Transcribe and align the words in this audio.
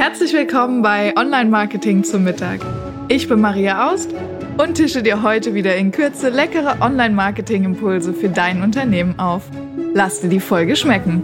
Herzlich 0.00 0.32
willkommen 0.32 0.80
bei 0.80 1.14
Online 1.14 1.50
Marketing 1.50 2.04
zum 2.04 2.24
Mittag. 2.24 2.60
Ich 3.08 3.28
bin 3.28 3.38
Maria 3.38 3.92
Aust 3.92 4.08
und 4.56 4.76
tische 4.76 5.02
dir 5.02 5.22
heute 5.22 5.52
wieder 5.52 5.76
in 5.76 5.92
Kürze 5.92 6.30
leckere 6.30 6.80
Online 6.80 7.14
Marketing 7.14 7.64
Impulse 7.64 8.14
für 8.14 8.30
dein 8.30 8.62
Unternehmen 8.62 9.18
auf. 9.18 9.42
Lass 9.92 10.22
dir 10.22 10.30
die 10.30 10.40
Folge 10.40 10.74
schmecken. 10.74 11.22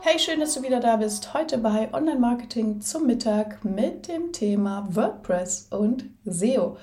Hey, 0.00 0.18
schön, 0.18 0.40
dass 0.40 0.54
du 0.54 0.64
wieder 0.64 0.80
da 0.80 0.96
bist. 0.96 1.32
Heute 1.34 1.58
bei 1.58 1.88
Online 1.92 2.18
Marketing 2.18 2.80
zum 2.80 3.06
Mittag 3.06 3.64
mit 3.64 4.08
dem 4.08 4.32
Thema 4.32 4.88
WordPress 4.90 5.68
und 5.70 6.06
SEO. 6.24 6.78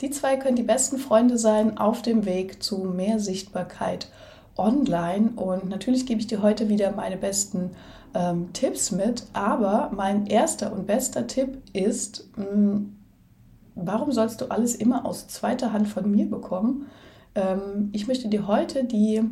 Die 0.00 0.10
zwei 0.10 0.36
können 0.36 0.56
die 0.56 0.64
besten 0.64 0.98
Freunde 0.98 1.38
sein 1.38 1.78
auf 1.78 2.02
dem 2.02 2.24
Weg 2.24 2.60
zu 2.60 2.78
mehr 2.78 3.20
Sichtbarkeit 3.20 4.08
online. 4.56 5.30
Und 5.36 5.68
natürlich 5.68 6.06
gebe 6.06 6.20
ich 6.20 6.26
dir 6.26 6.42
heute 6.42 6.68
wieder 6.68 6.92
meine 6.92 7.16
besten 7.16 7.70
ähm, 8.14 8.52
Tipps 8.52 8.90
mit. 8.90 9.24
Aber 9.32 9.90
mein 9.94 10.26
erster 10.26 10.72
und 10.72 10.86
bester 10.86 11.26
Tipp 11.26 11.58
ist, 11.72 12.28
mh, 12.36 12.44
hm, 12.44 12.96
warum 13.74 14.12
sollst 14.12 14.40
du 14.40 14.50
alles 14.50 14.74
immer 14.74 15.06
aus 15.06 15.28
zweiter 15.28 15.72
Hand 15.72 15.88
von 15.88 16.10
mir 16.10 16.28
bekommen? 16.28 16.86
Ähm, 17.34 17.90
ich 17.92 18.06
möchte 18.06 18.28
dir 18.28 18.46
heute 18.46 18.84
die 18.84 19.22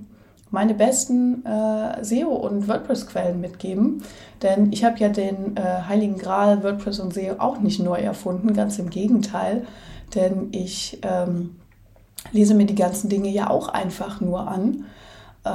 meine 0.50 0.74
besten 0.74 1.45
äh, 1.45 2.02
SEO- 2.02 2.28
und 2.28 2.68
WordPress-Quellen 2.68 3.40
mitgeben. 3.40 4.02
Denn 4.42 4.73
ich 4.73 4.84
habe 4.84 4.98
ja 4.98 5.09
den 5.09 5.56
äh, 5.56 5.82
Heiligen 5.87 6.16
Gral 6.16 6.62
WordPress 6.62 7.00
und 7.00 7.12
SEO 7.12 7.34
auch 7.38 7.60
nicht 7.60 7.80
neu 7.80 7.98
erfunden, 7.98 8.54
ganz 8.54 8.78
im 8.78 8.90
Gegenteil. 8.90 9.66
Denn 10.14 10.48
ich 10.52 11.00
ähm, 11.02 11.56
lese 12.32 12.54
mir 12.54 12.66
die 12.66 12.74
ganzen 12.74 13.08
Dinge 13.08 13.28
ja 13.28 13.50
auch 13.50 13.68
einfach 13.68 14.20
nur 14.20 14.48
an 14.48 14.84
äh, 15.45 15.50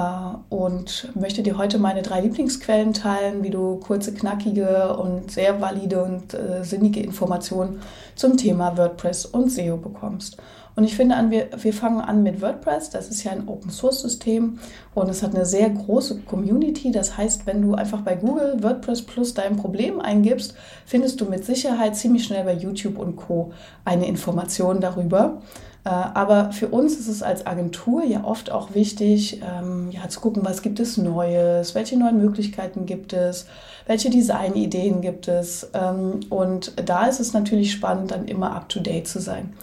und 0.49 1.09
möchte 1.15 1.43
dir 1.43 1.57
heute 1.57 1.79
meine 1.79 2.01
drei 2.01 2.21
Lieblingsquellen 2.21 2.93
teilen, 2.93 3.43
wie 3.43 3.49
du 3.49 3.77
kurze, 3.77 4.13
knackige 4.13 4.97
und 4.97 5.31
sehr 5.31 5.61
valide 5.61 6.03
und 6.03 6.33
äh, 6.33 6.63
sinnige 6.63 7.01
Informationen 7.01 7.81
zum 8.15 8.37
Thema 8.37 8.77
WordPress 8.77 9.25
und 9.25 9.51
SEO 9.51 9.77
bekommst. 9.77 10.37
Und 10.75 10.85
ich 10.85 10.95
finde, 10.95 11.15
an, 11.15 11.29
wir, 11.29 11.49
wir 11.55 11.73
fangen 11.73 12.01
an 12.01 12.23
mit 12.23 12.41
WordPress. 12.41 12.89
Das 12.89 13.07
ist 13.09 13.23
ja 13.23 13.31
ein 13.31 13.47
Open-Source-System 13.47 14.57
und 14.95 15.09
es 15.09 15.21
hat 15.21 15.35
eine 15.35 15.45
sehr 15.45 15.69
große 15.69 16.21
Community. 16.21 16.91
Das 16.91 17.15
heißt, 17.15 17.45
wenn 17.45 17.61
du 17.61 17.75
einfach 17.75 18.01
bei 18.01 18.15
Google 18.15 18.57
WordPress 18.63 19.03
plus 19.03 19.35
dein 19.35 19.55
Problem 19.55 20.01
eingibst, 20.01 20.55
findest 20.85 21.21
du 21.21 21.25
mit 21.25 21.45
Sicherheit 21.45 21.95
ziemlich 21.95 22.23
schnell 22.23 22.43
bei 22.43 22.53
YouTube 22.53 22.97
und 22.97 23.17
Co. 23.17 23.53
eine 23.85 24.07
Information 24.07 24.81
darüber. 24.81 25.41
Äh, 25.85 25.89
aber 25.89 26.51
für 26.51 26.69
uns 26.69 26.95
ist 26.95 27.07
es 27.07 27.21
als 27.23 27.45
Agentur 27.45 28.03
ja 28.03 28.23
oft 28.23 28.51
auch 28.51 28.73
wichtig, 28.73 29.41
ähm, 29.41 29.91
ja, 29.91 30.07
zu 30.07 30.21
gucken, 30.21 30.43
was 30.45 30.61
gibt 30.61 30.79
es 30.79 30.97
Neues, 30.97 31.75
welche 31.75 31.97
neuen 31.97 32.17
Möglichkeiten 32.17 32.85
gibt 32.85 33.11
es, 33.11 33.47
welche 33.85 34.09
Designideen 34.09 35.01
gibt 35.01 35.27
es. 35.27 35.69
Ähm, 35.73 36.21
und 36.29 36.73
da 36.87 37.07
ist 37.07 37.19
es 37.19 37.33
natürlich 37.33 37.73
spannend, 37.73 38.11
dann 38.11 38.25
immer 38.25 38.55
up-to-date 38.55 39.07
zu 39.07 39.19
sein. 39.19 39.53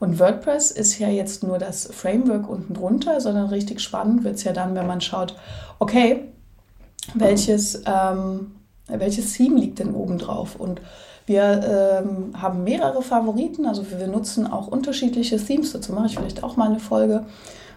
Und 0.00 0.18
WordPress 0.18 0.70
ist 0.70 0.98
ja 0.98 1.08
jetzt 1.08 1.42
nur 1.42 1.58
das 1.58 1.88
Framework 1.92 2.48
unten 2.48 2.74
drunter, 2.74 3.20
sondern 3.20 3.48
richtig 3.48 3.80
spannend 3.80 4.24
wird 4.24 4.36
es 4.36 4.44
ja 4.44 4.52
dann, 4.52 4.74
wenn 4.74 4.86
man 4.86 5.00
schaut, 5.00 5.36
okay, 5.78 6.24
welches, 7.14 7.82
ähm, 7.86 8.52
welches 8.88 9.32
Theme 9.32 9.60
liegt 9.60 9.78
denn 9.78 9.94
oben 9.94 10.18
drauf? 10.18 10.56
Und 10.56 10.80
wir 11.28 12.02
ähm, 12.02 12.32
haben 12.40 12.64
mehrere 12.64 13.02
Favoriten, 13.02 13.66
also 13.66 13.84
wir 13.90 14.06
nutzen 14.06 14.46
auch 14.46 14.68
unterschiedliche 14.68 15.36
Themes. 15.36 15.72
Dazu 15.72 15.92
mache 15.92 16.06
ich 16.06 16.16
vielleicht 16.16 16.42
auch 16.42 16.56
mal 16.56 16.68
eine 16.68 16.80
Folge. 16.80 17.24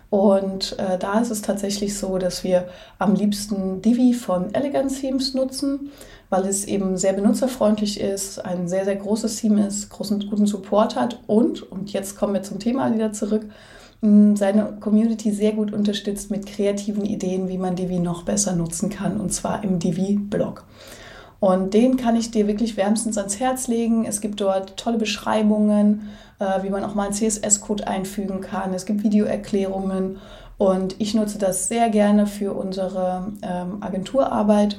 Und 0.09 0.77
äh, 0.77 0.97
da 0.97 1.19
ist 1.21 1.31
es 1.31 1.41
tatsächlich 1.41 1.97
so, 1.97 2.17
dass 2.17 2.43
wir 2.43 2.67
am 2.99 3.15
liebsten 3.15 3.81
Divi 3.81 4.13
von 4.13 4.53
Elegant 4.53 4.99
Themes 4.99 5.33
nutzen, 5.33 5.91
weil 6.29 6.45
es 6.47 6.65
eben 6.65 6.97
sehr 6.97 7.13
benutzerfreundlich 7.13 7.99
ist, 7.99 8.43
ein 8.43 8.67
sehr, 8.67 8.83
sehr 8.83 8.97
großes 8.97 9.37
Theme 9.37 9.67
ist, 9.67 9.89
großen, 9.89 10.29
guten 10.29 10.47
Support 10.47 10.95
hat 10.95 11.19
und, 11.27 11.69
und 11.71 11.93
jetzt 11.93 12.17
kommen 12.17 12.33
wir 12.33 12.43
zum 12.43 12.59
Thema 12.59 12.93
wieder 12.93 13.13
zurück, 13.13 13.45
seine 14.01 14.77
Community 14.79 15.31
sehr 15.31 15.51
gut 15.51 15.71
unterstützt 15.71 16.31
mit 16.31 16.47
kreativen 16.47 17.05
Ideen, 17.05 17.49
wie 17.49 17.59
man 17.59 17.75
Divi 17.75 17.99
noch 17.99 18.23
besser 18.23 18.55
nutzen 18.55 18.89
kann, 18.89 19.21
und 19.21 19.31
zwar 19.31 19.63
im 19.63 19.77
Divi-Blog. 19.77 20.65
Und 21.41 21.73
den 21.73 21.97
kann 21.97 22.15
ich 22.15 22.29
dir 22.29 22.45
wirklich 22.45 22.77
wärmstens 22.77 23.17
ans 23.17 23.39
Herz 23.39 23.67
legen. 23.67 24.05
Es 24.05 24.21
gibt 24.21 24.39
dort 24.39 24.77
tolle 24.77 24.99
Beschreibungen, 24.99 26.09
äh, 26.37 26.61
wie 26.61 26.69
man 26.69 26.83
auch 26.83 26.93
mal 26.93 27.05
einen 27.05 27.13
CSS-Code 27.13 27.87
einfügen 27.87 28.41
kann. 28.41 28.75
Es 28.75 28.85
gibt 28.85 29.03
Videoerklärungen 29.03 30.19
und 30.59 30.95
ich 30.99 31.15
nutze 31.15 31.39
das 31.39 31.67
sehr 31.67 31.89
gerne 31.89 32.27
für 32.27 32.53
unsere 32.53 33.33
ähm, 33.41 33.81
Agenturarbeit 33.81 34.77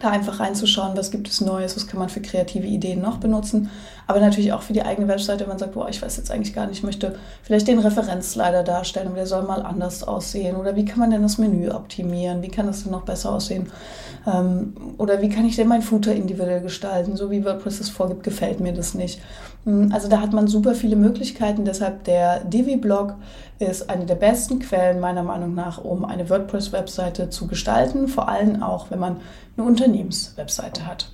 da 0.00 0.10
einfach 0.10 0.40
reinzuschauen, 0.40 0.96
was 0.96 1.10
gibt 1.10 1.28
es 1.28 1.40
Neues, 1.40 1.76
was 1.76 1.86
kann 1.86 1.98
man 1.98 2.08
für 2.08 2.20
kreative 2.20 2.66
Ideen 2.66 3.00
noch 3.00 3.18
benutzen. 3.18 3.70
Aber 4.06 4.20
natürlich 4.20 4.52
auch 4.52 4.62
für 4.62 4.72
die 4.72 4.82
eigene 4.82 5.08
Webseite, 5.08 5.40
wenn 5.40 5.48
man 5.48 5.58
sagt, 5.58 5.74
boah, 5.74 5.88
ich 5.88 6.02
weiß 6.02 6.16
jetzt 6.16 6.30
eigentlich 6.30 6.54
gar 6.54 6.66
nicht, 6.66 6.78
ich 6.78 6.84
möchte 6.84 7.16
vielleicht 7.42 7.68
den 7.68 7.78
Referenzslider 7.78 8.62
darstellen 8.62 9.14
der 9.14 9.26
soll 9.26 9.42
mal 9.42 9.62
anders 9.62 10.02
aussehen. 10.02 10.56
Oder 10.56 10.76
wie 10.76 10.84
kann 10.84 10.98
man 10.98 11.10
denn 11.10 11.22
das 11.22 11.38
Menü 11.38 11.70
optimieren? 11.70 12.42
Wie 12.42 12.48
kann 12.48 12.66
das 12.66 12.82
denn 12.82 12.92
noch 12.92 13.04
besser 13.04 13.32
aussehen? 13.32 13.70
Ähm, 14.26 14.74
oder 14.98 15.20
wie 15.20 15.28
kann 15.28 15.44
ich 15.44 15.56
denn 15.56 15.68
mein 15.68 15.82
Footer 15.82 16.14
individuell 16.14 16.60
gestalten? 16.60 17.16
So 17.16 17.30
wie 17.30 17.44
WordPress 17.44 17.80
es 17.80 17.90
vorgibt, 17.90 18.22
gefällt 18.22 18.60
mir 18.60 18.72
das 18.72 18.94
nicht. 18.94 19.20
Hm, 19.64 19.90
also 19.92 20.08
da 20.08 20.20
hat 20.20 20.32
man 20.32 20.46
super 20.46 20.74
viele 20.74 20.96
Möglichkeiten. 20.96 21.64
Deshalb 21.64 22.04
der 22.04 22.40
Divi-Blog 22.44 23.14
ist 23.58 23.90
eine 23.90 24.06
der 24.06 24.14
besten 24.14 24.58
Quellen 24.58 25.00
meiner 25.00 25.22
Meinung 25.22 25.54
nach, 25.54 25.82
um 25.82 26.04
eine 26.04 26.28
WordPress-Webseite 26.30 27.30
zu 27.30 27.46
gestalten. 27.46 28.08
Vor 28.08 28.28
allem 28.28 28.62
auch, 28.62 28.90
wenn 28.90 28.98
man 28.98 29.16
eine 29.56 29.66
Unternehmenswebseite 29.66 30.86
hat. 30.86 31.10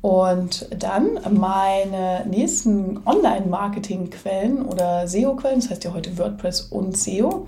Und 0.00 0.68
dann 0.78 1.18
meine 1.30 2.24
nächsten 2.26 3.00
Online-Marketing-Quellen 3.04 4.62
oder 4.62 5.08
SEO-Quellen, 5.08 5.60
das 5.60 5.70
heißt 5.70 5.84
ja 5.84 5.92
heute 5.92 6.16
WordPress 6.16 6.60
und 6.62 6.96
SEO. 6.96 7.46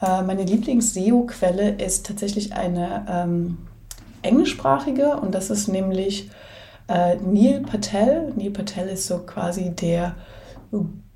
Äh, 0.00 0.22
meine 0.22 0.44
Lieblings-SEO-Quelle 0.44 1.72
ist 1.72 2.06
tatsächlich 2.06 2.54
eine 2.54 3.06
ähm, 3.08 3.58
englischsprachige 4.22 5.16
und 5.16 5.34
das 5.34 5.50
ist 5.50 5.68
nämlich 5.68 6.30
äh, 6.88 7.16
Neil 7.16 7.60
Patel. 7.60 8.32
Neil 8.36 8.50
Patel 8.50 8.88
ist 8.88 9.06
so 9.06 9.18
quasi 9.18 9.70
der 9.70 10.14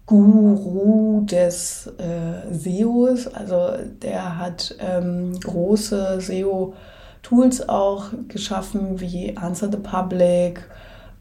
Guru 0.06 1.22
des 1.22 1.92
äh, 1.98 2.52
SEOs. 2.54 3.26
Also 3.28 3.70
der 4.02 4.38
hat 4.38 4.76
ähm, 4.78 5.38
große 5.40 6.20
SEO-Tools 6.20 7.68
auch 7.68 8.06
geschaffen 8.28 9.00
wie 9.00 9.36
Answer 9.36 9.68
the 9.70 9.78
Public, 9.78 10.62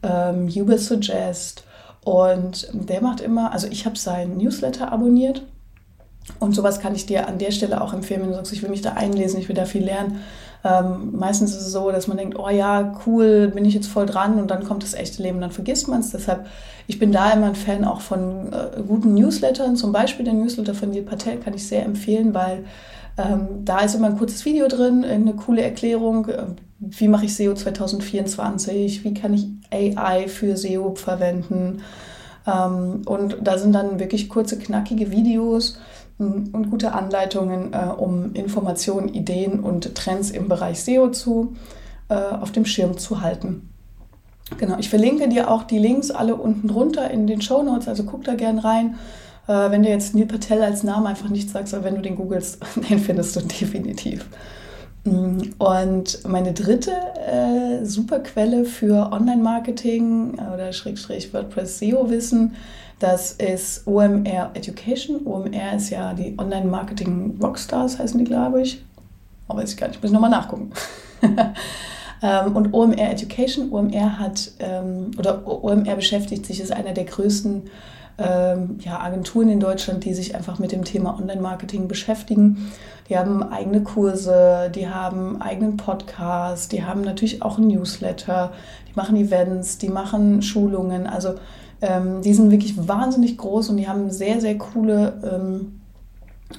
ähm, 0.02 0.48
Uber 0.48 0.78
Suggest. 0.78 1.64
Und 2.04 2.68
der 2.72 3.02
macht 3.02 3.20
immer, 3.20 3.52
also 3.52 3.66
ich 3.66 3.84
habe 3.84 3.98
seinen 3.98 4.36
Newsletter 4.36 4.92
abonniert. 4.92 5.42
Und 6.38 6.54
sowas 6.54 6.80
kann 6.80 6.94
ich 6.94 7.06
dir 7.06 7.28
an 7.28 7.38
der 7.38 7.50
Stelle 7.50 7.80
auch 7.80 7.92
empfehlen, 7.92 8.22
wenn 8.22 8.30
du 8.30 8.36
sagst, 8.36 8.52
ich 8.52 8.62
will 8.62 8.70
mich 8.70 8.82
da 8.82 8.92
einlesen, 8.92 9.40
ich 9.40 9.48
will 9.48 9.56
da 9.56 9.64
viel 9.64 9.84
lernen 9.84 10.20
ähm, 10.64 11.12
meistens 11.12 11.52
ist 11.52 11.66
es 11.66 11.72
so, 11.72 11.90
dass 11.90 12.08
man 12.08 12.16
denkt, 12.16 12.38
oh 12.38 12.48
ja, 12.48 12.94
cool, 13.06 13.48
bin 13.48 13.64
ich 13.64 13.74
jetzt 13.74 13.86
voll 13.86 14.06
dran 14.06 14.38
und 14.38 14.50
dann 14.50 14.64
kommt 14.64 14.82
das 14.82 14.94
echte 14.94 15.22
Leben, 15.22 15.40
dann 15.40 15.50
vergisst 15.50 15.88
man 15.88 16.00
es. 16.00 16.10
Deshalb, 16.10 16.46
ich 16.86 16.98
bin 16.98 17.12
da 17.12 17.30
immer 17.30 17.46
ein 17.46 17.54
Fan 17.54 17.84
auch 17.84 18.00
von 18.00 18.52
äh, 18.52 18.82
guten 18.86 19.14
Newslettern. 19.14 19.76
Zum 19.76 19.92
Beispiel 19.92 20.24
den 20.24 20.40
Newsletter 20.40 20.74
von 20.74 20.90
Neil 20.90 21.02
Patel 21.02 21.38
kann 21.38 21.54
ich 21.54 21.66
sehr 21.66 21.84
empfehlen, 21.84 22.34
weil 22.34 22.64
ähm, 23.18 23.64
da 23.64 23.80
ist 23.80 23.94
immer 23.94 24.08
ein 24.08 24.18
kurzes 24.18 24.44
Video 24.44 24.68
drin, 24.68 25.04
eine 25.04 25.34
coole 25.34 25.62
Erklärung. 25.62 26.28
Äh, 26.28 26.44
wie 26.78 27.08
mache 27.08 27.24
ich 27.26 27.34
SEO 27.34 27.54
2024? 27.54 29.04
Wie 29.04 29.14
kann 29.14 29.34
ich 29.34 29.46
AI 29.70 30.28
für 30.28 30.56
SEO 30.56 30.94
verwenden? 30.94 31.82
Ähm, 32.46 33.02
und 33.06 33.38
da 33.42 33.58
sind 33.58 33.72
dann 33.72 33.98
wirklich 33.98 34.28
kurze, 34.28 34.58
knackige 34.58 35.10
Videos 35.10 35.78
und 36.18 36.70
gute 36.70 36.92
Anleitungen, 36.92 37.72
äh, 37.72 37.88
um 37.96 38.32
Informationen, 38.34 39.08
Ideen 39.08 39.60
und 39.60 39.94
Trends 39.94 40.30
im 40.30 40.48
Bereich 40.48 40.82
SEO 40.82 41.10
zu, 41.10 41.54
äh, 42.08 42.14
auf 42.14 42.52
dem 42.52 42.64
Schirm 42.64 42.96
zu 42.96 43.20
halten. 43.20 43.68
Genau, 44.58 44.78
ich 44.78 44.88
verlinke 44.88 45.28
dir 45.28 45.50
auch 45.50 45.64
die 45.64 45.78
Links 45.78 46.10
alle 46.10 46.36
unten 46.36 46.68
drunter 46.68 47.10
in 47.10 47.26
den 47.26 47.42
Show 47.42 47.62
Notes, 47.62 47.88
also 47.88 48.04
guck 48.04 48.24
da 48.24 48.34
gern 48.34 48.58
rein. 48.58 48.94
Äh, 49.48 49.70
wenn 49.70 49.82
du 49.82 49.88
jetzt 49.88 50.14
Neil 50.14 50.26
Patel 50.26 50.62
als 50.62 50.82
Name 50.82 51.08
einfach 51.08 51.28
nicht 51.28 51.50
sagst, 51.50 51.74
aber 51.74 51.84
wenn 51.84 51.96
du 51.96 52.02
den 52.02 52.16
googelst, 52.16 52.60
den 52.88 52.98
findest 52.98 53.36
du 53.36 53.40
definitiv. 53.40 54.26
Mm, 55.04 55.40
und 55.58 56.26
meine 56.26 56.52
dritte 56.52 56.92
äh, 56.92 57.84
super 57.84 58.20
Quelle 58.20 58.64
für 58.64 59.12
Online-Marketing 59.12 60.38
äh, 60.38 60.54
oder 60.54 60.72
Schrägstrich 60.72 61.32
WordPress 61.34 61.78
SEO-Wissen 61.80 62.54
das 62.98 63.32
ist 63.32 63.86
OMR 63.86 64.50
Education. 64.54 65.26
OMR 65.26 65.76
ist 65.76 65.90
ja 65.90 66.14
die 66.14 66.34
Online-Marketing 66.38 67.38
Rockstars, 67.42 67.98
heißen 67.98 68.18
die, 68.18 68.24
glaube 68.24 68.62
ich. 68.62 68.84
Aber 69.48 69.60
weiß 69.60 69.72
ich 69.72 69.76
gar 69.76 69.88
nicht, 69.88 70.02
muss 70.02 70.10
ich 70.10 70.14
nochmal 70.14 70.30
nachgucken. 70.30 70.72
Ähm, 72.22 72.56
und 72.56 72.72
OMR 72.72 73.10
Education, 73.10 73.70
OMR 73.70 74.18
hat, 74.18 74.52
ähm, 74.58 75.10
oder 75.18 75.46
OMR 75.46 75.96
beschäftigt 75.96 76.46
sich, 76.46 76.60
ist 76.60 76.72
einer 76.72 76.92
der 76.92 77.04
größten 77.04 77.64
ähm, 78.18 78.78
Agenturen 78.86 79.50
in 79.50 79.60
Deutschland, 79.60 80.04
die 80.04 80.14
sich 80.14 80.34
einfach 80.34 80.58
mit 80.58 80.72
dem 80.72 80.84
Thema 80.84 81.18
Online-Marketing 81.18 81.88
beschäftigen. 81.88 82.72
Die 83.08 83.18
haben 83.18 83.42
eigene 83.42 83.82
Kurse, 83.82 84.70
die 84.74 84.88
haben 84.88 85.40
eigenen 85.42 85.76
Podcast, 85.76 86.72
die 86.72 86.84
haben 86.84 87.02
natürlich 87.02 87.42
auch 87.42 87.58
ein 87.58 87.68
Newsletter, 87.68 88.52
die 88.88 88.94
machen 88.94 89.16
Events, 89.16 89.78
die 89.78 89.90
machen 89.90 90.40
Schulungen. 90.40 91.06
Also 91.06 91.34
ähm, 91.80 92.22
die 92.22 92.34
sind 92.34 92.50
wirklich 92.50 92.88
wahnsinnig 92.88 93.36
groß 93.38 93.70
und 93.70 93.76
die 93.76 93.88
haben 93.88 94.10
sehr, 94.10 94.40
sehr 94.40 94.56
coole 94.58 95.20
ähm, 95.22 95.80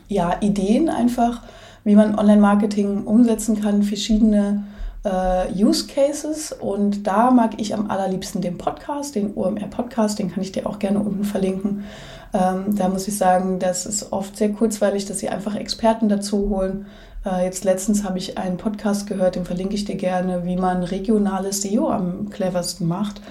ja, 0.07 0.37
Ideen 0.41 0.89
einfach, 0.89 1.41
wie 1.83 1.95
man 1.95 2.17
Online-Marketing 2.17 3.03
umsetzen 3.03 3.61
kann, 3.61 3.83
verschiedene 3.83 4.63
äh, 5.03 5.51
Use 5.53 5.87
Cases. 5.87 6.51
Und 6.51 7.07
da 7.07 7.31
mag 7.31 7.59
ich 7.59 7.73
am 7.73 7.89
allerliebsten 7.89 8.41
den 8.41 8.57
Podcast, 8.57 9.15
den 9.15 9.35
OMR 9.35 9.67
Podcast, 9.67 10.19
den 10.19 10.31
kann 10.31 10.43
ich 10.43 10.51
dir 10.51 10.67
auch 10.67 10.79
gerne 10.79 10.99
unten 10.99 11.23
verlinken. 11.23 11.85
Ähm, 12.33 12.75
da 12.75 12.89
muss 12.89 13.07
ich 13.07 13.17
sagen, 13.17 13.59
das 13.59 13.85
ist 13.85 14.11
oft 14.11 14.37
sehr 14.37 14.51
kurzweilig, 14.51 15.05
dass 15.05 15.19
sie 15.19 15.29
einfach 15.29 15.55
Experten 15.55 16.09
dazu 16.09 16.49
holen. 16.49 16.87
Äh, 17.25 17.45
jetzt 17.45 17.63
letztens 17.63 18.03
habe 18.03 18.17
ich 18.17 18.37
einen 18.37 18.57
Podcast 18.57 19.07
gehört, 19.07 19.35
den 19.35 19.45
verlinke 19.45 19.75
ich 19.75 19.85
dir 19.85 19.95
gerne, 19.95 20.45
wie 20.45 20.57
man 20.57 20.83
regionales 20.83 21.61
SEO 21.61 21.89
am 21.89 22.29
cleversten 22.29 22.87
macht. 22.87 23.21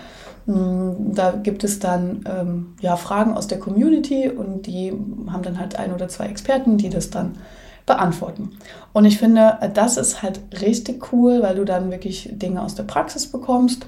Mm, 0.46 1.12
da 1.12 1.32
gibt 1.32 1.64
es 1.64 1.78
dann 1.78 2.24
ähm, 2.28 2.74
ja, 2.80 2.96
Fragen 2.96 3.34
aus 3.34 3.46
der 3.46 3.58
Community 3.58 4.28
und 4.28 4.66
die 4.66 4.92
haben 5.30 5.42
dann 5.42 5.58
halt 5.58 5.78
ein 5.78 5.92
oder 5.92 6.08
zwei 6.08 6.26
Experten, 6.26 6.78
die 6.78 6.88
das 6.88 7.10
dann 7.10 7.36
beantworten. 7.84 8.50
Und 8.92 9.04
ich 9.04 9.18
finde, 9.18 9.58
das 9.74 9.96
ist 9.96 10.22
halt 10.22 10.40
richtig 10.60 11.12
cool, 11.12 11.42
weil 11.42 11.56
du 11.56 11.64
dann 11.64 11.90
wirklich 11.90 12.30
Dinge 12.32 12.62
aus 12.62 12.74
der 12.74 12.82
Praxis 12.82 13.26
bekommst 13.26 13.86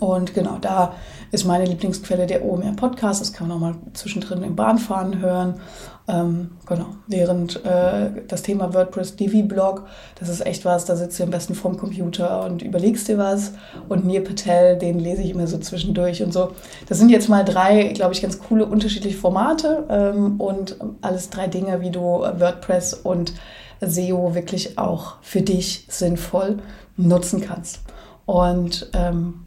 und 0.00 0.34
genau, 0.34 0.58
da 0.60 0.94
ist 1.30 1.44
meine 1.44 1.64
Lieblingsquelle 1.64 2.26
der 2.26 2.44
OMR 2.44 2.72
Podcast. 2.76 3.20
Das 3.20 3.32
kann 3.32 3.48
man 3.48 3.56
auch 3.56 3.60
mal 3.60 3.74
zwischendrin 3.92 4.42
im 4.42 4.56
Bahnfahren 4.56 5.20
hören. 5.20 5.60
Ähm, 6.08 6.52
genau, 6.66 6.86
während 7.06 7.64
äh, 7.66 8.10
das 8.26 8.42
Thema 8.42 8.72
WordPress 8.72 9.16
Divi 9.16 9.42
Blog, 9.42 9.86
das 10.18 10.30
ist 10.30 10.44
echt 10.46 10.64
was, 10.64 10.86
da 10.86 10.96
sitzt 10.96 11.18
du 11.18 11.24
am 11.24 11.30
besten 11.30 11.54
vorm 11.54 11.76
Computer 11.76 12.44
und 12.44 12.62
überlegst 12.62 13.08
dir 13.08 13.18
was. 13.18 13.52
Und 13.88 14.06
Nir 14.06 14.24
Patel, 14.24 14.78
den 14.78 14.98
lese 14.98 15.22
ich 15.22 15.30
immer 15.30 15.46
so 15.46 15.58
zwischendurch 15.58 16.22
und 16.22 16.32
so. 16.32 16.52
Das 16.88 16.98
sind 16.98 17.10
jetzt 17.10 17.28
mal 17.28 17.44
drei, 17.44 17.88
glaube 17.88 18.14
ich, 18.14 18.22
ganz 18.22 18.38
coole 18.38 18.64
unterschiedliche 18.64 19.18
Formate 19.18 19.84
ähm, 19.90 20.40
und 20.40 20.76
alles 21.02 21.28
drei 21.28 21.46
Dinge, 21.46 21.82
wie 21.82 21.90
du 21.90 22.00
WordPress 22.00 22.94
und 22.94 23.34
SEO 23.80 24.34
wirklich 24.34 24.78
auch 24.78 25.16
für 25.20 25.42
dich 25.42 25.84
sinnvoll 25.88 26.58
nutzen 26.96 27.42
kannst. 27.42 27.80
Und 28.24 28.90
ähm, 28.94 29.46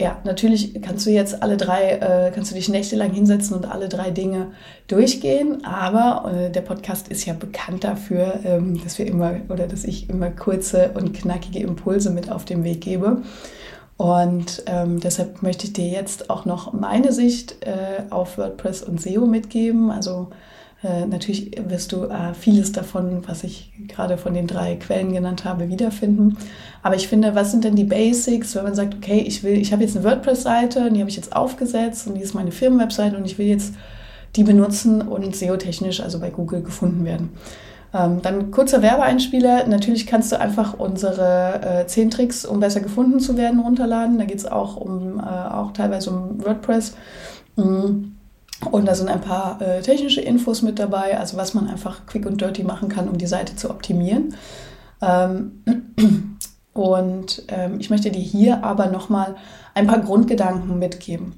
ja, 0.00 0.16
natürlich 0.24 0.80
kannst 0.80 1.04
du 1.04 1.10
jetzt 1.10 1.42
alle 1.42 1.58
drei, 1.58 1.90
äh, 1.92 2.32
kannst 2.34 2.50
du 2.50 2.54
dich 2.54 2.70
nächtelang 2.70 3.12
hinsetzen 3.12 3.54
und 3.54 3.70
alle 3.70 3.88
drei 3.90 4.10
Dinge 4.10 4.52
durchgehen, 4.86 5.62
aber 5.64 6.32
äh, 6.32 6.50
der 6.50 6.62
Podcast 6.62 7.08
ist 7.08 7.26
ja 7.26 7.34
bekannt 7.34 7.84
dafür, 7.84 8.40
ähm, 8.44 8.82
dass 8.82 8.98
wir 8.98 9.06
immer 9.06 9.34
oder 9.50 9.66
dass 9.66 9.84
ich 9.84 10.08
immer 10.08 10.30
kurze 10.30 10.92
und 10.94 11.12
knackige 11.12 11.58
Impulse 11.58 12.08
mit 12.10 12.32
auf 12.32 12.46
den 12.46 12.64
Weg 12.64 12.80
gebe. 12.80 13.20
Und 13.98 14.62
ähm, 14.64 15.00
deshalb 15.00 15.42
möchte 15.42 15.66
ich 15.66 15.74
dir 15.74 15.86
jetzt 15.86 16.30
auch 16.30 16.46
noch 16.46 16.72
meine 16.72 17.12
Sicht 17.12 17.58
äh, 17.66 18.04
auf 18.08 18.38
WordPress 18.38 18.82
und 18.82 19.02
SEO 19.02 19.26
mitgeben. 19.26 19.90
Also 19.90 20.28
äh, 20.82 21.04
natürlich 21.04 21.52
wirst 21.68 21.92
du 21.92 22.04
äh, 22.04 22.32
vieles 22.32 22.72
davon, 22.72 23.22
was 23.26 23.44
ich 23.44 23.70
gerade 23.86 24.16
von 24.16 24.32
den 24.32 24.46
drei 24.46 24.76
Quellen 24.76 25.12
genannt 25.12 25.44
habe, 25.44 25.68
wiederfinden. 25.68 26.38
Aber 26.82 26.96
ich 26.96 27.06
finde, 27.06 27.34
was 27.34 27.50
sind 27.50 27.64
denn 27.64 27.76
die 27.76 27.84
Basics, 27.84 28.54
wenn 28.54 28.64
man 28.64 28.74
sagt, 28.74 28.94
okay, 28.94 29.22
ich 29.26 29.42
will, 29.42 29.58
ich 29.58 29.72
habe 29.72 29.82
jetzt 29.82 29.94
eine 29.94 30.06
WordPress-Seite, 30.06 30.90
die 30.90 31.00
habe 31.00 31.10
ich 31.10 31.16
jetzt 31.16 31.36
aufgesetzt 31.36 32.06
und 32.06 32.14
die 32.14 32.22
ist 32.22 32.34
meine 32.34 32.50
Firmenwebseite 32.50 33.16
und 33.16 33.26
ich 33.26 33.36
will 33.36 33.46
jetzt 33.46 33.74
die 34.36 34.44
benutzen 34.44 35.02
und 35.02 35.36
SEO-technisch, 35.36 36.00
also 36.00 36.18
bei 36.18 36.30
Google, 36.30 36.62
gefunden 36.62 37.04
werden. 37.04 37.30
Ähm, 37.92 38.22
dann 38.22 38.50
kurzer 38.50 38.80
Werbeeinspieler. 38.80 39.66
Natürlich 39.66 40.06
kannst 40.06 40.32
du 40.32 40.40
einfach 40.40 40.78
unsere 40.78 41.82
äh, 41.82 41.86
10 41.86 42.10
Tricks, 42.10 42.46
um 42.46 42.60
besser 42.60 42.80
gefunden 42.80 43.20
zu 43.20 43.36
werden, 43.36 43.60
runterladen. 43.60 44.16
Da 44.16 44.24
geht 44.24 44.38
es 44.38 44.46
auch 44.46 44.76
um 44.76 45.18
äh, 45.18 45.22
auch 45.22 45.72
teilweise 45.72 46.10
um 46.10 46.42
WordPress. 46.42 46.94
Mhm 47.56 48.12
und 48.70 48.86
da 48.86 48.94
sind 48.94 49.08
ein 49.08 49.20
paar 49.20 49.60
äh, 49.62 49.80
technische 49.80 50.20
Infos 50.20 50.62
mit 50.62 50.78
dabei, 50.78 51.18
also 51.18 51.36
was 51.36 51.54
man 51.54 51.68
einfach 51.68 52.06
quick 52.06 52.26
und 52.26 52.40
dirty 52.40 52.62
machen 52.62 52.88
kann, 52.88 53.08
um 53.08 53.16
die 53.16 53.26
Seite 53.26 53.56
zu 53.56 53.70
optimieren. 53.70 54.34
Ähm, 55.00 55.62
und 56.74 57.42
ähm, 57.48 57.80
ich 57.80 57.90
möchte 57.90 58.10
dir 58.10 58.20
hier 58.20 58.62
aber 58.62 58.86
nochmal 58.86 59.36
ein 59.74 59.86
paar 59.86 60.00
Grundgedanken 60.00 60.78
mitgeben. 60.78 61.34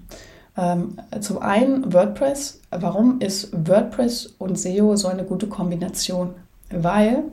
Ähm, 0.56 0.96
zum 1.20 1.38
einen 1.38 1.92
WordPress. 1.92 2.60
Warum 2.70 3.20
ist 3.20 3.50
WordPress 3.52 4.34
und 4.38 4.58
SEO 4.58 4.96
so 4.96 5.08
eine 5.08 5.24
gute 5.24 5.46
Kombination? 5.46 6.34
Weil 6.70 7.24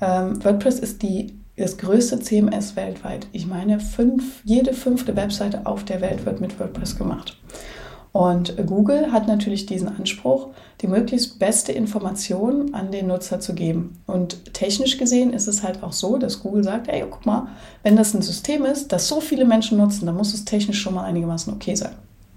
ähm, 0.00 0.44
WordPress 0.44 0.78
ist 0.80 1.02
die, 1.02 1.38
das 1.56 1.78
größte 1.78 2.20
CMS 2.20 2.76
weltweit. 2.76 3.28
Ich 3.32 3.46
meine, 3.46 3.80
fünf, 3.80 4.42
jede 4.44 4.72
fünfte 4.72 5.14
Webseite 5.16 5.66
auf 5.66 5.84
der 5.84 6.00
Welt 6.00 6.26
wird 6.26 6.40
mit 6.40 6.58
WordPress 6.58 6.98
gemacht. 6.98 7.36
Und 8.12 8.56
Google 8.66 9.12
hat 9.12 9.28
natürlich 9.28 9.66
diesen 9.66 9.88
Anspruch, 9.88 10.48
die 10.80 10.88
möglichst 10.88 11.38
beste 11.38 11.70
Information 11.70 12.74
an 12.74 12.90
den 12.90 13.06
Nutzer 13.06 13.38
zu 13.38 13.54
geben. 13.54 14.02
Und 14.06 14.52
technisch 14.52 14.98
gesehen 14.98 15.32
ist 15.32 15.46
es 15.46 15.62
halt 15.62 15.82
auch 15.82 15.92
so, 15.92 16.18
dass 16.18 16.42
Google 16.42 16.64
sagt, 16.64 16.88
ey, 16.88 17.04
guck 17.08 17.24
mal, 17.24 17.48
wenn 17.84 17.96
das 17.96 18.14
ein 18.14 18.22
System 18.22 18.64
ist, 18.64 18.90
das 18.92 19.06
so 19.06 19.20
viele 19.20 19.44
Menschen 19.44 19.78
nutzen, 19.78 20.06
dann 20.06 20.16
muss 20.16 20.34
es 20.34 20.44
technisch 20.44 20.80
schon 20.80 20.94
mal 20.94 21.04
einigermaßen 21.04 21.52
okay 21.52 21.76
sein. 21.76 21.94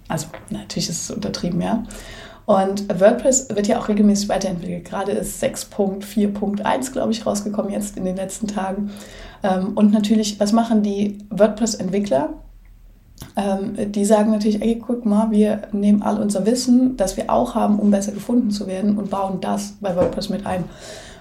Also 0.07 0.27
natürlich 0.51 0.89
ist 0.89 1.09
es 1.09 1.11
untertrieben, 1.11 1.61
ja. 1.61 1.83
Und 2.45 2.89
WordPress 2.99 3.49
wird 3.55 3.67
ja 3.67 3.79
auch 3.79 3.87
regelmäßig 3.87 4.27
weiterentwickelt. 4.27 4.85
Gerade 4.85 5.13
ist 5.13 5.41
6.4.1, 5.41 6.91
glaube 6.91 7.13
ich, 7.13 7.25
rausgekommen 7.25 7.71
jetzt 7.71 7.97
in 7.97 8.03
den 8.03 8.17
letzten 8.17 8.47
Tagen. 8.47 8.91
Ähm, 9.43 9.71
und 9.75 9.93
natürlich, 9.93 10.39
was 10.39 10.51
machen 10.51 10.83
die 10.83 11.19
WordPress-Entwickler? 11.29 12.33
Ähm, 13.35 13.91
die 13.91 14.05
sagen 14.05 14.31
natürlich, 14.31 14.61
ey, 14.61 14.81
guck 14.85 15.05
mal, 15.05 15.31
wir 15.31 15.63
nehmen 15.71 16.01
all 16.01 16.19
unser 16.19 16.45
Wissen, 16.45 16.97
das 16.97 17.17
wir 17.17 17.31
auch 17.31 17.55
haben, 17.55 17.79
um 17.79 17.91
besser 17.91 18.11
gefunden 18.11 18.51
zu 18.51 18.67
werden 18.67 18.97
und 18.97 19.09
bauen 19.09 19.39
das 19.41 19.75
bei 19.81 19.95
WordPress 19.95 20.29
mit 20.29 20.45
ein. 20.45 20.65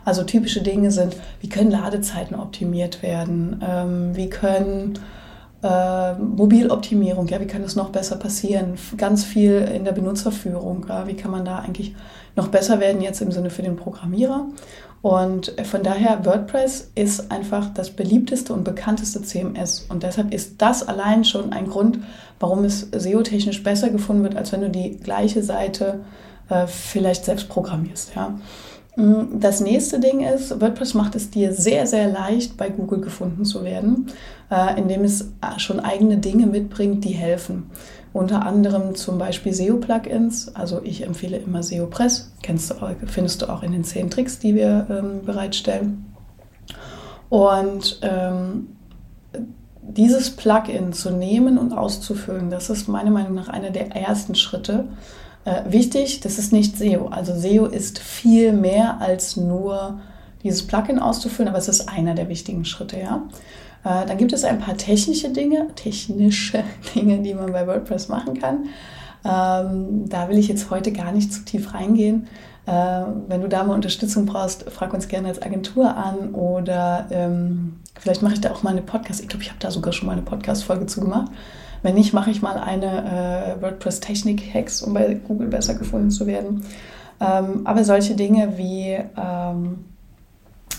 Also 0.04 0.24
typische 0.24 0.62
Dinge 0.62 0.90
sind, 0.90 1.16
wie 1.40 1.48
können 1.48 1.70
Ladezeiten 1.70 2.34
optimiert 2.36 3.02
werden, 3.02 3.62
ähm, 3.66 4.16
wie 4.16 4.28
können 4.28 4.98
äh, 5.62 6.14
Mobiloptimierung, 6.14 7.28
ja, 7.28 7.40
wie 7.40 7.46
kann 7.46 7.62
das 7.62 7.76
noch 7.76 7.90
besser 7.90 8.16
passieren? 8.16 8.74
Ganz 8.96 9.24
viel 9.24 9.58
in 9.74 9.84
der 9.84 9.92
Benutzerführung, 9.92 10.86
ja, 10.88 11.06
wie 11.06 11.14
kann 11.14 11.30
man 11.30 11.44
da 11.44 11.58
eigentlich 11.58 11.94
noch 12.34 12.48
besser 12.48 12.80
werden 12.80 13.00
jetzt 13.00 13.22
im 13.22 13.30
Sinne 13.30 13.50
für 13.50 13.62
den 13.62 13.76
Programmierer? 13.76 14.46
Und 15.02 15.52
von 15.64 15.82
daher, 15.82 16.24
WordPress 16.24 16.92
ist 16.94 17.32
einfach 17.32 17.70
das 17.74 17.90
beliebteste 17.90 18.52
und 18.52 18.62
bekannteste 18.62 19.20
CMS. 19.20 19.84
Und 19.88 20.04
deshalb 20.04 20.32
ist 20.32 20.62
das 20.62 20.86
allein 20.86 21.24
schon 21.24 21.52
ein 21.52 21.66
Grund, 21.66 21.98
warum 22.38 22.64
es 22.64 22.88
SEO-technisch 22.92 23.64
besser 23.64 23.90
gefunden 23.90 24.22
wird, 24.22 24.36
als 24.36 24.52
wenn 24.52 24.60
du 24.60 24.70
die 24.70 24.98
gleiche 24.98 25.42
Seite 25.42 26.00
äh, 26.48 26.68
vielleicht 26.68 27.24
selbst 27.24 27.48
programmierst. 27.48 28.12
Ja. 28.14 28.38
Mm, 28.94 29.40
das 29.40 29.60
nächste 29.60 29.98
Ding 29.98 30.20
ist, 30.20 30.60
WordPress 30.60 30.94
macht 30.94 31.16
es 31.16 31.30
dir 31.30 31.52
sehr, 31.52 31.88
sehr 31.88 32.08
leicht, 32.08 32.56
bei 32.56 32.68
Google 32.68 33.00
gefunden 33.00 33.44
zu 33.44 33.64
werden, 33.64 34.06
äh, 34.52 34.78
indem 34.78 35.02
es 35.02 35.22
äh, 35.22 35.58
schon 35.58 35.80
eigene 35.80 36.18
Dinge 36.18 36.46
mitbringt, 36.46 37.04
die 37.04 37.10
helfen. 37.10 37.70
Unter 38.12 38.44
anderem 38.44 38.94
zum 38.94 39.18
Beispiel 39.18 39.52
SEO-Plugins. 39.54 40.54
Also 40.54 40.80
ich 40.84 41.04
empfehle 41.04 41.38
immer 41.38 41.62
SEO 41.62 41.86
Press. 41.86 42.32
Kennst 42.42 42.70
du, 42.70 42.74
findest 43.06 43.42
du 43.42 43.46
auch 43.48 43.62
in 43.62 43.72
den 43.72 43.84
zehn 43.84 44.10
Tricks, 44.10 44.38
die 44.38 44.54
wir 44.54 44.86
ähm, 44.90 45.24
bereitstellen. 45.24 46.04
Und 47.30 48.00
ähm, 48.02 48.68
dieses 49.82 50.30
Plugin 50.30 50.92
zu 50.92 51.10
nehmen 51.10 51.56
und 51.56 51.72
auszufüllen, 51.72 52.50
das 52.50 52.70
ist 52.70 52.88
meiner 52.88 53.10
Meinung 53.10 53.34
nach 53.34 53.48
einer 53.48 53.70
der 53.70 53.96
ersten 53.96 54.34
Schritte. 54.34 54.84
Äh, 55.44 55.62
wichtig, 55.72 56.20
das 56.20 56.38
ist 56.38 56.52
nicht 56.52 56.76
SEO. 56.76 57.06
Also 57.08 57.34
SEO 57.34 57.66
ist 57.66 57.98
viel 57.98 58.52
mehr 58.52 59.00
als 59.00 59.36
nur 59.36 60.00
dieses 60.42 60.66
Plugin 60.66 60.98
auszufüllen, 60.98 61.48
aber 61.48 61.58
es 61.58 61.68
ist 61.68 61.88
einer 61.88 62.14
der 62.14 62.28
wichtigen 62.28 62.64
Schritte, 62.64 62.98
ja. 63.00 63.22
Äh, 63.84 64.06
dann 64.06 64.16
gibt 64.16 64.32
es 64.32 64.44
ein 64.44 64.58
paar 64.58 64.76
technische 64.76 65.30
Dinge, 65.30 65.68
technische 65.74 66.64
Dinge, 66.94 67.18
die 67.18 67.34
man 67.34 67.52
bei 67.52 67.66
WordPress 67.66 68.08
machen 68.08 68.38
kann. 68.38 68.68
Ähm, 69.24 70.08
da 70.08 70.28
will 70.28 70.38
ich 70.38 70.48
jetzt 70.48 70.70
heute 70.70 70.92
gar 70.92 71.12
nicht 71.12 71.32
zu 71.32 71.44
tief 71.44 71.74
reingehen. 71.74 72.26
Äh, 72.66 72.72
wenn 73.28 73.40
du 73.40 73.48
da 73.48 73.64
mal 73.64 73.74
Unterstützung 73.74 74.26
brauchst, 74.26 74.70
frag 74.70 74.94
uns 74.94 75.08
gerne 75.08 75.28
als 75.28 75.42
Agentur 75.42 75.96
an 75.96 76.30
oder 76.32 77.06
ähm, 77.10 77.80
vielleicht 77.98 78.22
mache 78.22 78.34
ich 78.34 78.40
da 78.40 78.52
auch 78.52 78.62
mal 78.62 78.70
eine 78.70 78.82
Podcast. 78.82 79.20
Ich 79.20 79.28
glaube, 79.28 79.42
ich 79.42 79.50
habe 79.50 79.60
da 79.60 79.70
sogar 79.70 79.92
schon 79.92 80.06
mal 80.06 80.12
eine 80.12 80.22
Podcast-Folge 80.22 80.86
zu 80.86 81.00
gemacht. 81.00 81.30
Wenn 81.82 81.94
nicht, 81.94 82.12
mache 82.12 82.30
ich 82.30 82.42
mal 82.42 82.56
eine 82.58 83.56
äh, 83.58 83.62
WordPress-Technik-Hacks, 83.62 84.82
um 84.82 84.94
bei 84.94 85.14
Google 85.14 85.48
besser 85.48 85.74
gefunden 85.74 86.10
zu 86.10 86.26
werden. 86.26 86.64
Ähm, 87.20 87.62
aber 87.64 87.84
solche 87.84 88.14
Dinge 88.14 88.56
wie 88.56 88.98
ähm, 89.16 89.84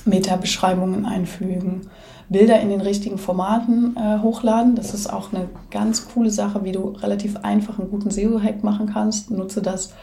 Meta-Beschreibungen 0.05 1.05
einfügen, 1.05 1.89
Bilder 2.29 2.59
in 2.59 2.69
den 2.69 2.81
richtigen 2.81 3.17
Formaten 3.17 3.95
äh, 3.97 4.19
hochladen. 4.21 4.75
Das 4.75 4.93
ist 4.93 5.11
auch 5.11 5.33
eine 5.33 5.49
ganz 5.71 6.09
coole 6.09 6.31
Sache, 6.31 6.63
wie 6.63 6.71
du 6.71 6.89
relativ 6.89 7.37
einfach 7.37 7.79
einen 7.79 7.89
guten 7.89 8.09
SEO-Hack 8.09 8.63
machen 8.63 8.89
kannst. 8.91 9.31
Nutze 9.31 9.61
das 9.61 9.93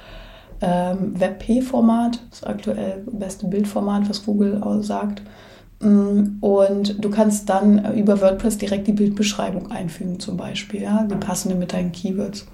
ähm, 0.60 1.18
WebP-Format, 1.18 2.20
das 2.30 2.44
aktuell 2.44 3.02
beste 3.10 3.46
Bildformat, 3.46 4.08
was 4.08 4.24
Google 4.24 4.62
sagt. 4.82 5.22
Mm, 5.80 6.36
und 6.40 7.02
du 7.02 7.10
kannst 7.10 7.48
dann 7.48 7.94
über 7.94 8.20
WordPress 8.20 8.58
direkt 8.58 8.86
die 8.86 8.92
Bildbeschreibung 8.92 9.70
einfügen, 9.70 10.20
zum 10.20 10.36
Beispiel, 10.36 10.82
ja, 10.82 11.04
die 11.04 11.16
passende 11.16 11.56
mit 11.56 11.72
deinen 11.72 11.92
Keywords. 11.92 12.46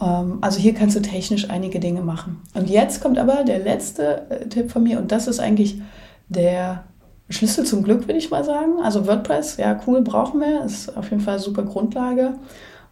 Ähm, 0.00 0.38
also 0.40 0.58
hier 0.58 0.74
kannst 0.74 0.96
du 0.96 1.02
technisch 1.02 1.50
einige 1.50 1.80
Dinge 1.80 2.02
machen. 2.02 2.40
Und 2.54 2.70
jetzt 2.70 3.00
kommt 3.00 3.18
aber 3.18 3.44
der 3.44 3.58
letzte 3.58 4.30
äh, 4.30 4.48
Tipp 4.48 4.70
von 4.70 4.82
mir 4.82 4.98
und 4.98 5.12
das 5.12 5.26
ist 5.26 5.40
eigentlich 5.40 5.80
der 6.28 6.84
Schlüssel 7.28 7.64
zum 7.64 7.82
Glück, 7.82 8.06
würde 8.06 8.18
ich 8.18 8.30
mal 8.30 8.44
sagen. 8.44 8.80
Also 8.82 9.06
WordPress, 9.06 9.56
ja 9.56 9.80
cool, 9.86 10.02
brauchen 10.02 10.40
wir, 10.40 10.64
ist 10.64 10.96
auf 10.96 11.10
jeden 11.10 11.22
Fall 11.22 11.38
super 11.38 11.64
Grundlage 11.64 12.34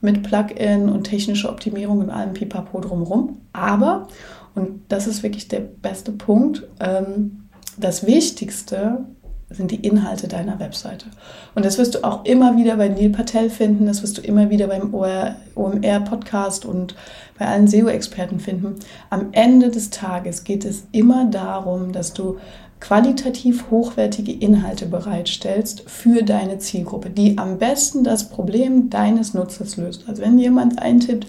mit 0.00 0.22
Plugin 0.22 0.88
und 0.88 1.04
technischer 1.04 1.50
Optimierung 1.50 2.00
und 2.00 2.10
allem 2.10 2.34
Pipapo 2.34 2.80
drumherum. 2.80 3.40
Aber, 3.52 4.08
und 4.54 4.82
das 4.88 5.06
ist 5.06 5.22
wirklich 5.22 5.48
der 5.48 5.60
beste 5.60 6.12
Punkt, 6.12 6.66
ähm, 6.80 7.48
das 7.76 8.06
Wichtigste 8.06 9.04
sind 9.50 9.70
die 9.70 9.86
Inhalte 9.86 10.28
deiner 10.28 10.58
Webseite. 10.58 11.06
Und 11.54 11.64
das 11.64 11.78
wirst 11.78 11.94
du 11.94 12.04
auch 12.04 12.24
immer 12.24 12.56
wieder 12.56 12.76
bei 12.76 12.88
Neil 12.88 13.10
Patel 13.10 13.50
finden, 13.50 13.86
das 13.86 14.02
wirst 14.02 14.18
du 14.18 14.22
immer 14.22 14.50
wieder 14.50 14.66
beim 14.66 14.92
OMR-Podcast 14.94 16.64
und 16.64 16.94
bei 17.38 17.46
allen 17.46 17.68
SEO-Experten 17.68 18.40
finden. 18.40 18.76
Am 19.10 19.28
Ende 19.32 19.70
des 19.70 19.90
Tages 19.90 20.44
geht 20.44 20.64
es 20.64 20.86
immer 20.92 21.26
darum, 21.26 21.92
dass 21.92 22.12
du 22.12 22.38
qualitativ 22.86 23.70
hochwertige 23.70 24.32
Inhalte 24.32 24.84
bereitstellst 24.84 25.84
für 25.88 26.22
deine 26.22 26.58
Zielgruppe, 26.58 27.08
die 27.08 27.38
am 27.38 27.56
besten 27.56 28.04
das 28.04 28.28
Problem 28.28 28.90
deines 28.90 29.32
Nutzers 29.32 29.78
löst. 29.78 30.04
Also 30.06 30.20
wenn 30.20 30.38
jemand 30.38 30.78
eintippt 30.78 31.26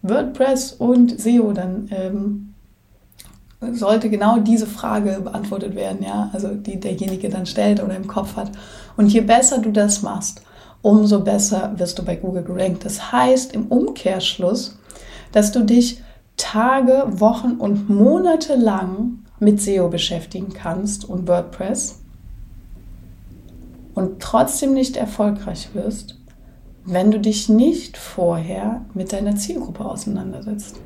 WordPress 0.00 0.72
und 0.72 1.20
SEO, 1.20 1.52
dann 1.52 1.90
ähm, 1.90 2.54
sollte 3.74 4.08
genau 4.08 4.38
diese 4.38 4.66
Frage 4.66 5.20
beantwortet 5.22 5.74
werden, 5.74 6.02
ja, 6.02 6.30
also 6.32 6.54
die 6.54 6.80
derjenige 6.80 7.28
dann 7.28 7.44
stellt 7.44 7.82
oder 7.82 7.94
im 7.94 8.06
Kopf 8.06 8.36
hat. 8.36 8.52
Und 8.96 9.12
je 9.12 9.20
besser 9.20 9.58
du 9.58 9.72
das 9.72 10.00
machst, 10.00 10.40
umso 10.80 11.20
besser 11.20 11.74
wirst 11.76 11.98
du 11.98 12.06
bei 12.06 12.16
Google 12.16 12.44
gerankt. 12.44 12.86
Das 12.86 13.12
heißt 13.12 13.52
im 13.52 13.66
Umkehrschluss, 13.66 14.78
dass 15.32 15.52
du 15.52 15.62
dich 15.62 16.00
Tage, 16.38 17.04
Wochen 17.08 17.56
und 17.58 17.90
Monate 17.90 18.54
lang 18.54 19.25
mit 19.38 19.60
SEO 19.60 19.88
beschäftigen 19.88 20.52
kannst 20.52 21.04
und 21.04 21.28
WordPress 21.28 22.00
und 23.94 24.20
trotzdem 24.20 24.74
nicht 24.74 24.96
erfolgreich 24.96 25.70
wirst, 25.74 26.18
wenn 26.84 27.10
du 27.10 27.18
dich 27.18 27.48
nicht 27.48 27.96
vorher 27.96 28.84
mit 28.94 29.12
deiner 29.12 29.36
Zielgruppe 29.36 29.84
auseinandersetzt. 29.84 30.76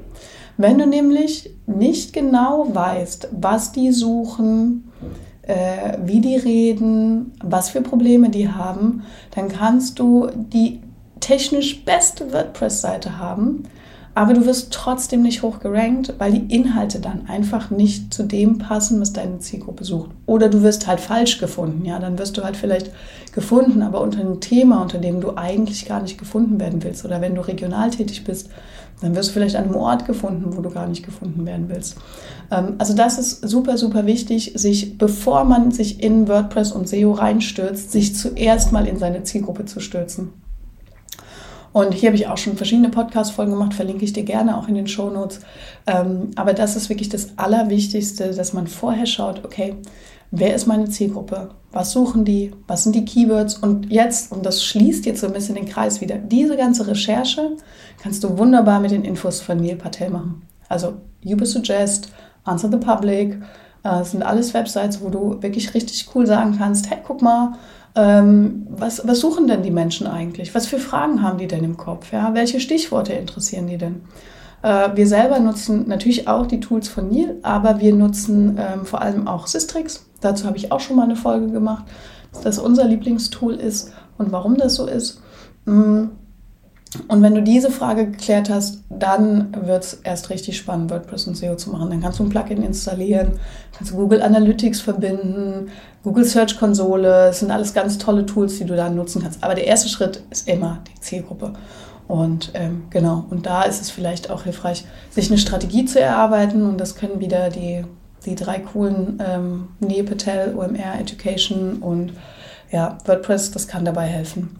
Wenn 0.57 0.78
du 0.78 0.87
nämlich 0.87 1.50
nicht 1.66 2.12
genau 2.12 2.69
weißt, 2.73 3.28
was 3.33 3.73
die 3.73 3.92
suchen, 3.92 4.90
äh, 5.42 5.99
wie 6.04 6.21
die 6.21 6.37
reden, 6.37 7.33
was 7.42 7.71
für 7.71 7.83
Probleme 7.83 8.30
die 8.30 8.49
haben, 8.49 9.02
dann 9.35 9.49
kannst 9.49 9.99
du 9.99 10.28
die 10.35 10.80
technisch 11.21 11.85
beste 11.85 12.33
WordPress-Seite 12.33 13.19
haben, 13.19 13.64
aber 14.14 14.35
du 14.35 14.45
wirst 14.45 14.73
trotzdem 14.73 15.23
nicht 15.23 15.43
hoch 15.43 15.61
gerankt, 15.61 16.14
weil 16.19 16.33
die 16.33 16.55
Inhalte 16.55 16.99
dann 16.99 17.26
einfach 17.29 17.71
nicht 17.71 18.12
zu 18.12 18.25
dem 18.25 18.59
passen, 18.59 19.00
was 19.00 19.12
deine 19.12 19.38
Zielgruppe 19.38 19.85
sucht. 19.85 20.11
Oder 20.26 20.49
du 20.49 20.62
wirst 20.62 20.87
halt 20.87 21.00
falsch 21.00 21.38
gefunden, 21.38 21.85
ja, 21.85 21.99
dann 21.99 22.19
wirst 22.19 22.37
du 22.37 22.43
halt 22.43 22.57
vielleicht 22.57 22.90
gefunden, 23.33 23.83
aber 23.83 24.00
unter 24.00 24.21
einem 24.21 24.40
Thema, 24.40 24.83
unter 24.83 24.99
dem 24.99 25.21
du 25.21 25.37
eigentlich 25.37 25.87
gar 25.87 26.02
nicht 26.02 26.19
gefunden 26.19 26.59
werden 26.59 26.83
willst. 26.83 27.05
Oder 27.05 27.21
wenn 27.21 27.37
du 27.37 27.40
regional 27.40 27.90
tätig 27.90 28.25
bist, 28.25 28.50
dann 29.00 29.14
wirst 29.14 29.31
du 29.31 29.35
vielleicht 29.35 29.57
an 29.57 29.64
einem 29.64 29.76
Ort 29.76 30.07
gefunden, 30.07 30.57
wo 30.57 30.61
du 30.61 30.71
gar 30.71 30.87
nicht 30.87 31.05
gefunden 31.05 31.47
werden 31.47 31.69
willst. 31.69 31.97
Ähm, 32.50 32.75
also 32.79 32.95
das 32.95 33.19
ist 33.19 33.49
super, 33.49 33.79
super 33.79 34.07
wichtig, 34.07 34.52
sich, 34.57 34.99
bevor 34.99 35.45
man 35.45 35.71
sich 35.71 36.02
in 36.02 36.29
WordPress 36.29 36.73
und 36.73 36.88
SEO 36.88 37.12
reinstürzt, 37.12 37.93
sich 37.93 38.17
zuerst 38.17 38.73
mal 38.73 38.87
in 38.87 38.99
seine 38.99 39.23
Zielgruppe 39.23 39.64
zu 39.64 39.81
stürzen. 39.81 40.31
Und 41.73 41.95
hier 41.95 42.09
habe 42.09 42.17
ich 42.17 42.27
auch 42.27 42.39
schon 42.39 42.57
verschiedene 42.57 42.89
Podcast-Folgen 42.89 43.53
gemacht, 43.53 43.75
verlinke 43.75 44.05
ich 44.05 44.12
dir 44.12 44.25
gerne 44.25 44.57
auch 44.57 44.67
in 44.67 44.75
den 44.75 44.89
Show 44.89 45.11
Notes. 45.11 45.41
Ähm, 45.87 46.31
aber 46.35 46.53
das 46.53 46.75
ist 46.75 46.89
wirklich 46.89 47.09
das 47.09 47.39
Allerwichtigste, 47.39 48.33
dass 48.35 48.53
man 48.53 48.67
vorher 48.67 49.07
schaut, 49.07 49.45
okay, 49.45 49.77
wer 50.33 50.55
ist 50.55 50.67
meine 50.67 50.89
Zielgruppe? 50.89 51.50
Was 51.73 51.93
suchen 51.93 52.25
die? 52.25 52.50
Was 52.67 52.83
sind 52.83 52.97
die 52.97 53.05
Keywords? 53.05 53.57
Und 53.57 53.91
jetzt, 53.91 54.33
und 54.33 54.45
das 54.45 54.65
schließt 54.65 55.07
jetzt 55.07 55.21
so 55.21 55.29
ein 55.29 55.33
bisschen 55.33 55.55
den 55.55 55.67
Kreis 55.67 56.00
wieder, 56.00 56.17
diese 56.17 56.57
ganze 56.57 56.87
Recherche 56.89 57.57
kannst 58.03 58.25
du 58.25 58.37
wunderbar 58.37 58.81
mit 58.81 58.91
den 58.91 59.05
Infos 59.05 59.41
von 59.41 59.59
Neil 59.59 59.77
Patel 59.77 60.11
machen. 60.11 60.43
Also 60.69 60.95
Ubersuggest, 61.25 62.12
Answer 62.45 62.71
the 62.71 62.79
Public, 62.79 63.39
äh, 63.85 64.05
sind 64.05 64.23
alles 64.23 64.55
Websites, 64.55 65.00
wo 65.00 65.09
du 65.09 65.43
wirklich 65.43 65.75
richtig 65.75 66.09
cool 66.15 66.27
sagen 66.27 66.57
kannst, 66.59 66.91
hey, 66.91 66.99
guck 67.07 67.23
mal, 67.23 67.55
ähm, 67.94 68.66
was, 68.70 69.06
was 69.06 69.20
suchen 69.20 69.49
denn 69.49 69.62
die 69.62 69.70
Menschen 69.70 70.06
eigentlich? 70.06 70.54
Was 70.54 70.66
für 70.66 70.78
Fragen 70.78 71.23
haben 71.23 71.38
die 71.38 71.49
denn 71.49 71.64
im 71.64 71.76
Kopf? 71.76 72.12
Ja? 72.12 72.35
Welche 72.35 72.61
Stichworte 72.61 73.12
interessieren 73.12 73.66
die 73.66 73.78
denn? 73.78 74.02
Äh, 74.62 74.90
wir 74.94 75.06
selber 75.06 75.38
nutzen 75.40 75.88
natürlich 75.88 76.28
auch 76.28 76.47
die 76.47 76.61
Tools 76.61 76.88
von 76.88 77.09
Neil, 77.09 77.37
aber 77.42 77.80
wir 77.80 77.94
nutzen 77.94 78.59
ähm, 78.59 78.85
vor 78.85 79.00
allem 79.00 79.26
auch 79.26 79.47
Systrix. 79.47 80.06
Dazu 80.20 80.47
habe 80.47 80.56
ich 80.56 80.70
auch 80.70 80.80
schon 80.80 80.97
mal 80.97 81.04
eine 81.04 81.16
Folge 81.16 81.50
gemacht, 81.50 81.85
dass 82.32 82.42
das 82.42 82.59
unser 82.59 82.85
Lieblingstool 82.85 83.54
ist 83.54 83.92
und 84.18 84.32
warum 84.32 84.56
das 84.56 84.75
so 84.75 84.87
ist. 84.87 85.20
Mm. 85.64 86.04
Und 87.06 87.23
wenn 87.23 87.37
du 87.37 87.42
diese 87.42 87.70
Frage 87.70 88.11
geklärt 88.11 88.50
hast, 88.50 88.82
dann 88.88 89.54
wird 89.64 89.85
es 89.85 89.94
erst 90.02 90.28
richtig 90.28 90.56
spannend, 90.56 90.90
WordPress 90.90 91.28
und 91.28 91.37
SEO 91.37 91.54
zu 91.54 91.70
machen. 91.70 91.88
Dann 91.88 92.00
kannst 92.00 92.18
du 92.18 92.25
ein 92.25 92.30
Plugin 92.30 92.64
installieren, 92.64 93.38
kannst 93.73 93.92
du 93.92 93.97
Google 93.97 94.23
Analytics 94.23 94.80
verbinden, 94.80 95.68
Google 96.02 96.25
Search 96.25 96.59
Konsole. 96.59 97.09
Das 97.09 97.40
sind 97.40 97.50
alles 97.50 97.75
ganz 97.75 97.99
tolle 97.99 98.26
Tools, 98.26 98.59
die 98.59 98.64
du 98.64 98.76
da 98.76 98.88
nutzen 98.88 99.23
kannst. 99.23 99.42
Aber 99.42 99.54
der 99.54 99.66
erste 99.66 99.88
Schritt 99.88 100.23
ist 100.30 100.49
immer 100.49 100.78
die 100.88 101.00
Zielgruppe. 101.00 101.52
Und 102.09 102.50
ähm, 102.54 102.85
genau, 102.90 103.25
und 103.30 103.47
da 103.47 103.62
ist 103.62 103.80
es 103.80 103.90
vielleicht 103.90 104.30
auch 104.30 104.42
hilfreich, 104.42 104.85
sich 105.11 105.30
eine 105.30 105.38
Strategie 105.38 105.85
zu 105.85 106.00
erarbeiten. 106.00 106.69
Und 106.69 106.78
das 106.78 106.97
können 106.97 107.21
wieder 107.21 107.50
die, 107.50 107.85
die 108.25 108.35
drei 108.35 108.59
coolen 108.59 109.23
ähm, 109.25 109.69
Neopatel, 109.80 110.57
OMR, 110.57 110.99
Education 110.99 111.76
und 111.76 112.12
ja, 112.71 112.99
WordPress, 113.04 113.50
das 113.50 113.69
kann 113.69 113.85
dabei 113.85 114.07
helfen. 114.07 114.57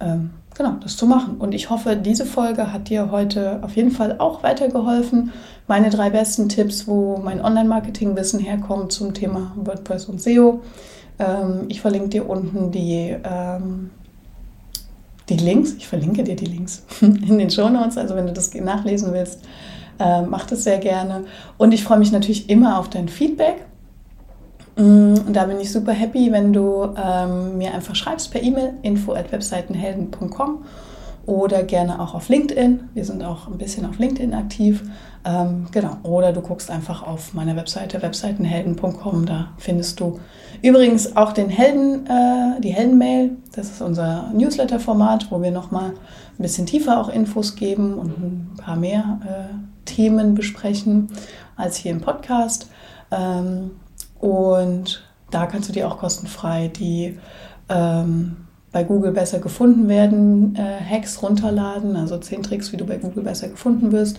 Ähm, 0.00 0.30
genau, 0.56 0.76
das 0.82 0.96
zu 0.96 1.06
machen. 1.06 1.36
Und 1.38 1.52
ich 1.52 1.70
hoffe, 1.70 1.96
diese 1.96 2.26
Folge 2.26 2.72
hat 2.72 2.88
dir 2.88 3.10
heute 3.10 3.60
auf 3.62 3.76
jeden 3.76 3.90
Fall 3.90 4.16
auch 4.18 4.42
weitergeholfen. 4.42 5.32
Meine 5.68 5.90
drei 5.90 6.10
besten 6.10 6.48
Tipps, 6.48 6.86
wo 6.86 7.18
mein 7.18 7.44
Online-Marketing-Wissen 7.44 8.40
herkommt 8.40 8.92
zum 8.92 9.14
Thema 9.14 9.52
WordPress 9.56 10.06
und 10.06 10.20
SEO. 10.20 10.62
Ähm, 11.18 11.66
ich 11.68 11.80
verlinke 11.80 12.08
dir 12.08 12.28
unten 12.28 12.70
die, 12.70 13.16
ähm, 13.22 13.90
die 15.28 15.36
Links. 15.36 15.74
Ich 15.74 15.88
verlinke 15.88 16.24
dir 16.24 16.36
die 16.36 16.46
Links 16.46 16.84
in 17.00 17.38
den 17.38 17.50
Show 17.50 17.68
Notes. 17.68 17.98
Also 17.98 18.14
wenn 18.14 18.26
du 18.26 18.32
das 18.32 18.52
nachlesen 18.54 19.12
willst, 19.12 19.40
äh, 19.98 20.22
mach 20.22 20.46
das 20.46 20.64
sehr 20.64 20.78
gerne. 20.78 21.24
Und 21.58 21.72
ich 21.72 21.84
freue 21.84 21.98
mich 21.98 22.12
natürlich 22.12 22.48
immer 22.48 22.78
auf 22.78 22.88
dein 22.88 23.08
Feedback. 23.08 23.66
Mm, 24.76 25.14
und 25.26 25.32
da 25.32 25.44
bin 25.44 25.58
ich 25.58 25.72
super 25.72 25.92
happy, 25.92 26.30
wenn 26.32 26.52
du 26.52 26.94
ähm, 26.96 27.58
mir 27.58 27.74
einfach 27.74 27.96
schreibst 27.96 28.30
per 28.30 28.42
E-Mail 28.42 28.74
info 28.82 29.14
at 29.14 29.32
webseitenhelden.com 29.32 30.64
oder 31.26 31.64
gerne 31.64 32.00
auch 32.00 32.14
auf 32.14 32.28
LinkedIn. 32.28 32.90
Wir 32.94 33.04
sind 33.04 33.24
auch 33.24 33.48
ein 33.48 33.58
bisschen 33.58 33.84
auf 33.84 33.98
LinkedIn 33.98 34.32
aktiv. 34.32 34.84
Ähm, 35.24 35.66
genau. 35.72 35.96
Oder 36.04 36.32
du 36.32 36.40
guckst 36.40 36.70
einfach 36.70 37.02
auf 37.02 37.34
meiner 37.34 37.56
Webseite 37.56 38.00
webseitenhelden.com. 38.00 39.26
Da 39.26 39.48
findest 39.58 39.98
du 39.98 40.20
übrigens 40.62 41.16
auch 41.16 41.32
den 41.32 41.48
Helden, 41.48 42.06
äh, 42.06 42.60
die 42.60 42.72
Heldenmail. 42.72 43.32
Das 43.54 43.70
ist 43.70 43.82
unser 43.82 44.30
Newsletter-Format, 44.32 45.32
wo 45.32 45.42
wir 45.42 45.50
nochmal 45.50 45.90
ein 45.90 46.42
bisschen 46.42 46.66
tiefer 46.66 47.00
auch 47.00 47.08
Infos 47.08 47.56
geben 47.56 47.94
und 47.94 48.18
ein 48.18 48.50
paar 48.56 48.76
mehr 48.76 49.18
äh, 49.24 49.54
Themen 49.84 50.34
besprechen 50.34 51.08
als 51.56 51.76
hier 51.76 51.90
im 51.90 52.00
Podcast. 52.00 52.68
Ähm, 53.10 53.72
und 54.26 55.04
da 55.30 55.46
kannst 55.46 55.68
du 55.68 55.72
dir 55.72 55.86
auch 55.86 55.98
kostenfrei 55.98 56.66
die 56.66 57.16
ähm, 57.68 58.36
bei 58.72 58.82
Google 58.82 59.12
besser 59.12 59.38
gefunden 59.38 59.88
werden 59.88 60.56
äh, 60.56 60.82
Hacks 60.84 61.22
runterladen, 61.22 61.96
also 61.96 62.18
10 62.18 62.42
Tricks, 62.42 62.72
wie 62.72 62.76
du 62.76 62.84
bei 62.84 62.96
Google 62.96 63.22
besser 63.22 63.48
gefunden 63.48 63.92
wirst. 63.92 64.18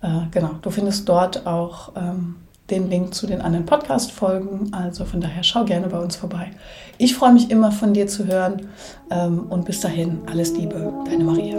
Äh, 0.00 0.28
genau, 0.30 0.50
du 0.62 0.70
findest 0.70 1.08
dort 1.08 1.44
auch 1.46 1.90
ähm, 1.96 2.36
den 2.70 2.88
Link 2.88 3.14
zu 3.14 3.26
den 3.26 3.40
anderen 3.40 3.66
Podcast-Folgen. 3.66 4.72
Also 4.72 5.04
von 5.04 5.20
daher 5.20 5.42
schau 5.42 5.64
gerne 5.64 5.88
bei 5.88 5.98
uns 5.98 6.14
vorbei. 6.14 6.52
Ich 6.98 7.16
freue 7.16 7.32
mich 7.32 7.50
immer 7.50 7.72
von 7.72 7.92
dir 7.92 8.06
zu 8.06 8.26
hören 8.26 8.68
ähm, 9.10 9.46
und 9.50 9.64
bis 9.64 9.80
dahin 9.80 10.20
alles 10.30 10.52
Liebe, 10.52 10.92
deine 11.04 11.24
Maria. 11.24 11.58